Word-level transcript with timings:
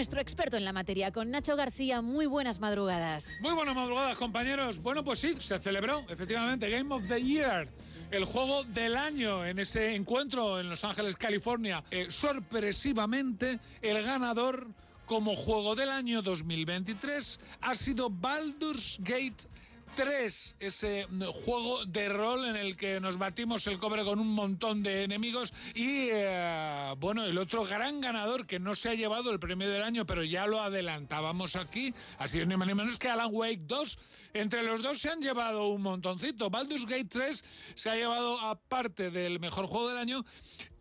nuestro 0.00 0.22
experto 0.22 0.56
en 0.56 0.64
la 0.64 0.72
materia, 0.72 1.12
con 1.12 1.30
Nacho 1.30 1.56
García. 1.56 2.00
Muy 2.00 2.24
buenas 2.24 2.58
madrugadas. 2.58 3.36
Muy 3.42 3.52
buenas 3.52 3.76
madrugadas, 3.76 4.16
compañeros. 4.16 4.80
Bueno, 4.80 5.04
pues 5.04 5.18
sí, 5.18 5.36
se 5.40 5.58
celebró 5.58 6.06
efectivamente 6.08 6.70
Game 6.70 6.94
of 6.94 7.06
the 7.06 7.22
Year 7.22 7.68
el 8.10 8.24
juego 8.24 8.64
del 8.64 8.96
año 8.96 9.44
en 9.44 9.58
ese 9.58 9.94
encuentro 9.94 10.58
en 10.58 10.70
Los 10.70 10.84
Ángeles, 10.84 11.16
California. 11.16 11.84
Eh, 11.90 12.06
sorpresivamente, 12.08 13.60
el 13.82 14.02
ganador 14.02 14.68
como 15.04 15.36
juego 15.36 15.74
del 15.74 15.90
año 15.90 16.22
2023 16.22 17.38
ha 17.60 17.74
sido 17.74 18.08
Baldur's 18.08 18.96
Gate 19.00 19.46
3, 19.94 20.56
ese 20.58 21.06
juego 21.44 21.84
de 21.84 22.08
rol 22.08 22.46
en 22.46 22.56
el 22.56 22.76
que 22.76 23.00
nos 23.00 23.18
batimos 23.18 23.66
el 23.66 23.78
cobre 23.78 24.04
con 24.04 24.18
un 24.18 24.28
montón 24.28 24.82
de 24.82 25.04
enemigos 25.04 25.52
y 25.74 26.08
eh, 26.10 26.94
bueno, 26.98 27.24
el 27.24 27.36
otro 27.38 27.64
gran 27.64 28.00
ganador 28.00 28.46
que 28.46 28.58
no 28.58 28.74
se 28.74 28.88
ha 28.88 28.94
llevado 28.94 29.30
el 29.30 29.40
premio 29.40 29.68
del 29.68 29.82
año, 29.82 30.06
pero 30.06 30.24
ya 30.24 30.46
lo 30.46 30.60
adelantábamos 30.60 31.56
aquí, 31.56 31.94
ha 32.18 32.26
sido 32.26 32.46
ni 32.46 32.56
más 32.56 32.68
ni 32.68 32.74
menos 32.74 32.98
que 32.98 33.08
Alan 33.08 33.30
Wake 33.30 33.62
2. 33.66 33.98
Entre 34.34 34.62
los 34.62 34.82
dos 34.82 34.98
se 34.98 35.10
han 35.10 35.20
llevado 35.20 35.68
un 35.68 35.82
montoncito. 35.82 36.50
Baldur's 36.50 36.86
Gate 36.86 37.06
3 37.06 37.44
se 37.74 37.90
ha 37.90 37.96
llevado 37.96 38.38
aparte 38.40 39.10
del 39.10 39.40
mejor 39.40 39.66
juego 39.66 39.88
del 39.88 39.98
año, 39.98 40.24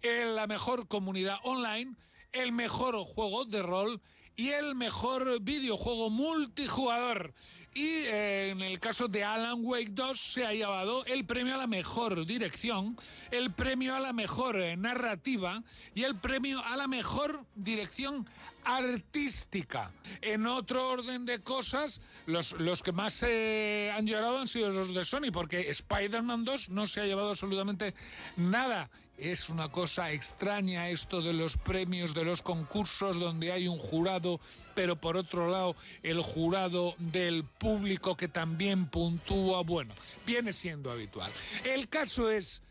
en 0.02 0.36
la 0.36 0.48
mejor 0.48 0.88
comunidad 0.88 1.38
online, 1.44 1.96
el 2.32 2.52
mejor 2.52 2.96
juego 3.04 3.46
de 3.46 3.62
rol 3.62 4.02
y 4.40 4.52
el 4.52 4.74
mejor 4.74 5.42
videojuego 5.42 6.10
multijugador. 6.10 7.34
Y 7.74 7.84
eh, 7.84 8.52
en 8.52 8.62
el 8.62 8.80
caso 8.80 9.10
de 9.10 9.26
Alan 9.26 9.58
Wake 9.60 9.92
2 9.92 10.18
se 10.18 10.46
ha 10.46 10.54
llevado 10.54 11.06
el 11.08 11.26
premio 11.26 11.56
a 11.56 11.58
la 11.58 11.68
mejor 11.68 12.26
dirección, 12.26 12.98
el 13.32 13.52
premio 13.52 13.96
a 13.96 14.00
la 14.00 14.14
mejor 14.14 14.58
eh, 14.62 14.78
narrativa 14.78 15.62
y 15.94 16.04
el 16.04 16.16
premio 16.16 16.64
a 16.64 16.78
la 16.78 16.88
mejor 16.88 17.44
dirección 17.54 18.26
artística. 18.64 19.92
En 20.22 20.48
otro 20.48 20.88
orden 20.88 21.26
de 21.26 21.42
cosas, 21.42 22.02
los, 22.26 22.54
los 22.54 22.82
que 22.82 22.94
más 22.94 23.12
se 23.12 23.92
han 23.94 24.08
llorado 24.08 24.40
han 24.40 24.48
sido 24.48 24.70
los 24.70 24.94
de 24.94 25.04
Sony, 25.04 25.32
porque 25.34 25.70
Spider-Man 25.70 26.46
2 26.46 26.70
no 26.70 26.88
se 26.88 27.02
ha 27.02 27.06
llevado 27.06 27.32
absolutamente 27.32 27.94
nada. 28.38 28.90
Es 29.20 29.50
una 29.50 29.70
cosa 29.70 30.14
extraña 30.14 30.88
esto 30.88 31.22
de 31.22 31.34
los 31.34 31.58
premios, 31.58 32.14
de 32.14 32.24
los 32.24 32.42
concursos, 32.42 33.20
donde 33.20 33.52
hay 33.52 33.68
un 33.68 33.78
jurado, 33.78 34.40
pero 34.76 34.96
por 34.96 35.18
otro 35.18 35.50
lado 35.50 35.76
el 36.04 36.22
jurado 36.22 36.96
del 37.00 37.44
público 37.44 38.16
que 38.16 38.30
también 38.30 38.86
puntúa. 38.88 39.62
Bueno, 39.64 39.94
viene 40.26 40.54
siendo 40.54 40.90
habitual. 40.90 41.32
El 41.66 41.90
caso 41.90 42.32
es 42.32 42.62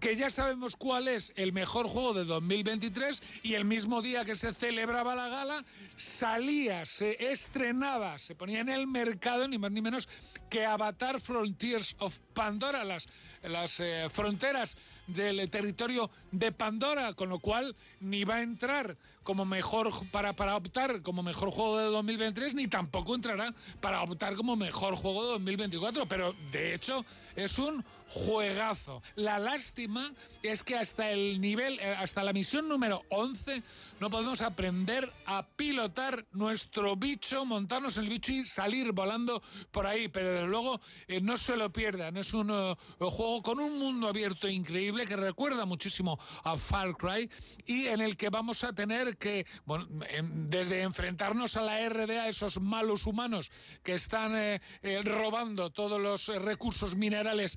que 0.00 0.16
ya 0.16 0.30
sabemos 0.30 0.76
cuál 0.76 1.08
es 1.08 1.32
el 1.36 1.52
mejor 1.52 1.88
juego 1.88 2.14
de 2.14 2.24
2023 2.24 3.22
y 3.42 3.54
el 3.54 3.64
mismo 3.64 4.02
día 4.02 4.24
que 4.24 4.36
se 4.36 4.52
celebraba 4.52 5.14
la 5.14 5.28
gala 5.28 5.64
salía, 5.96 6.86
se 6.86 7.30
estrenaba, 7.32 8.18
se 8.18 8.34
ponía 8.34 8.60
en 8.60 8.68
el 8.68 8.86
mercado 8.86 9.48
ni 9.48 9.58
más 9.58 9.72
ni 9.72 9.82
menos 9.82 10.08
que 10.48 10.64
Avatar 10.64 11.20
Frontiers 11.20 11.96
of 11.98 12.18
Pandora, 12.32 12.84
las, 12.84 13.08
las 13.42 13.80
eh, 13.80 14.06
fronteras 14.10 14.76
del 15.08 15.48
territorio 15.50 16.10
de 16.30 16.52
Pandora, 16.52 17.14
con 17.14 17.28
lo 17.28 17.38
cual 17.38 17.74
ni 18.00 18.24
va 18.24 18.36
a 18.36 18.42
entrar 18.42 18.96
como 19.22 19.44
mejor 19.44 19.90
para, 20.10 20.34
para 20.34 20.56
optar 20.56 21.02
como 21.02 21.22
mejor 21.22 21.50
juego 21.50 21.78
de 21.78 21.84
2023, 21.86 22.54
ni 22.54 22.68
tampoco 22.68 23.14
entrará 23.14 23.52
para 23.80 24.02
optar 24.02 24.36
como 24.36 24.56
mejor 24.56 24.94
juego 24.94 25.24
de 25.24 25.32
2024. 25.32 26.06
Pero 26.06 26.34
de 26.52 26.74
hecho 26.74 27.04
es 27.36 27.58
un 27.58 27.84
juegazo. 28.08 29.02
La 29.14 29.38
lástima 29.38 30.12
es 30.42 30.62
que 30.62 30.76
hasta 30.76 31.10
el 31.10 31.40
nivel, 31.40 31.78
eh, 31.80 31.94
hasta 31.98 32.22
la 32.22 32.32
misión 32.32 32.68
número 32.68 33.02
11, 33.10 33.62
no 34.00 34.10
podemos 34.10 34.40
aprender 34.42 35.12
a 35.26 35.46
pilotar 35.46 36.26
nuestro 36.32 36.96
bicho, 36.96 37.44
montarnos 37.44 37.96
el 37.98 38.08
bicho 38.08 38.32
y 38.32 38.44
salir 38.44 38.92
volando 38.92 39.42
por 39.70 39.86
ahí. 39.86 40.08
Pero 40.08 40.32
desde 40.32 40.46
luego 40.46 40.80
eh, 41.06 41.20
no 41.20 41.36
se 41.36 41.56
lo 41.56 41.72
pierdan. 41.72 42.16
Es 42.16 42.32
un 42.32 42.50
uh, 42.50 42.76
juego 42.98 43.42
con 43.42 43.60
un 43.60 43.78
mundo 43.78 44.08
abierto 44.08 44.48
increíble 44.48 45.06
que 45.06 45.16
recuerda 45.16 45.66
muchísimo 45.66 46.18
a 46.44 46.56
Far 46.56 46.96
Cry 46.96 47.30
y 47.66 47.86
en 47.86 48.00
el 48.00 48.16
que 48.16 48.30
vamos 48.30 48.64
a 48.64 48.72
tener 48.72 49.16
que, 49.16 49.46
bueno, 49.64 49.86
desde 50.22 50.82
enfrentarnos 50.82 51.56
a 51.56 51.62
la 51.62 51.88
RDA, 51.88 52.28
esos 52.28 52.60
malos 52.60 53.06
humanos 53.06 53.50
que 53.82 53.94
están 53.94 54.36
eh, 54.36 54.60
eh, 54.82 55.00
robando 55.02 55.70
todos 55.70 56.00
los 56.00 56.28
recursos 56.42 56.94
minerales 56.94 57.56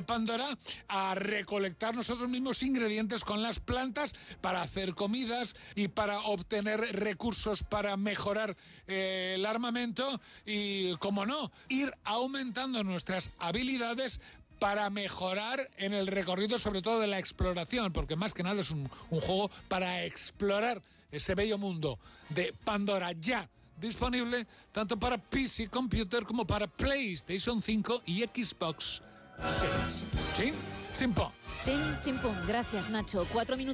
Pandora, 0.00 0.56
a 0.88 1.14
recolectar 1.14 1.94
nosotros 1.94 2.30
mismos 2.30 2.62
ingredientes 2.62 3.24
con 3.24 3.42
las 3.42 3.60
plantas 3.60 4.14
para 4.40 4.62
hacer 4.62 4.94
comidas 4.94 5.54
y 5.74 5.88
para 5.88 6.20
obtener 6.20 6.80
recursos 6.92 7.62
para 7.62 7.96
mejorar 7.96 8.56
el 8.86 9.44
armamento 9.44 10.20
y, 10.46 10.96
como 10.96 11.26
no, 11.26 11.52
ir 11.68 11.92
aumentando 12.04 12.82
nuestras 12.84 13.30
habilidades 13.38 14.20
para 14.58 14.88
mejorar 14.90 15.68
en 15.76 15.92
el 15.92 16.06
recorrido, 16.06 16.58
sobre 16.58 16.80
todo 16.80 17.00
de 17.00 17.08
la 17.08 17.18
exploración, 17.18 17.92
porque 17.92 18.16
más 18.16 18.32
que 18.32 18.44
nada 18.44 18.60
es 18.60 18.70
un, 18.70 18.88
un 19.10 19.20
juego 19.20 19.50
para 19.68 20.04
explorar 20.04 20.80
ese 21.10 21.34
bello 21.34 21.58
mundo 21.58 21.98
de 22.30 22.54
Pandora 22.64 23.12
ya 23.12 23.50
disponible 23.82 24.46
tanto 24.70 24.96
para 24.96 25.18
PC 25.18 25.68
Computer 25.68 26.24
como 26.24 26.46
para 26.46 26.68
PlayStation 26.68 27.60
5 27.60 28.02
y 28.06 28.22
Xbox 28.22 29.02
Series. 29.48 30.04
¿Sí? 30.34 30.52
Simpo. 30.92 31.32
Chin, 31.62 31.80
chimpum. 32.00 32.34
Gracias, 32.46 32.90
Nacho. 32.90 33.26
Cuatro 33.32 33.56
minutos. 33.56 33.70